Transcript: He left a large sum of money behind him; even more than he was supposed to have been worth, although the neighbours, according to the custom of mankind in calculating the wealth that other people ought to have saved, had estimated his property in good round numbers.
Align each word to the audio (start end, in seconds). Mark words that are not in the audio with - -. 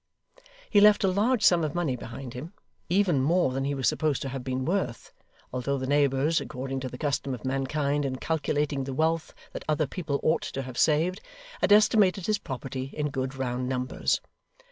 He 0.67 0.81
left 0.81 1.03
a 1.03 1.07
large 1.07 1.43
sum 1.43 1.63
of 1.63 1.75
money 1.75 1.95
behind 1.95 2.33
him; 2.33 2.53
even 2.89 3.21
more 3.21 3.51
than 3.51 3.65
he 3.65 3.75
was 3.75 3.87
supposed 3.87 4.19
to 4.23 4.29
have 4.29 4.43
been 4.43 4.65
worth, 4.65 5.13
although 5.53 5.77
the 5.77 5.85
neighbours, 5.85 6.41
according 6.41 6.79
to 6.79 6.89
the 6.89 6.97
custom 6.97 7.35
of 7.35 7.45
mankind 7.45 8.03
in 8.03 8.15
calculating 8.15 8.85
the 8.85 8.95
wealth 8.95 9.31
that 9.51 9.63
other 9.69 9.85
people 9.85 10.19
ought 10.23 10.41
to 10.41 10.63
have 10.63 10.79
saved, 10.79 11.21
had 11.61 11.71
estimated 11.71 12.25
his 12.25 12.39
property 12.39 12.85
in 12.97 13.11
good 13.11 13.35
round 13.35 13.69
numbers. 13.69 14.21